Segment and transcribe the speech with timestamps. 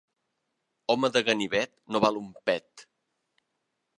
[0.93, 2.87] Home de ganivet, no val un pet.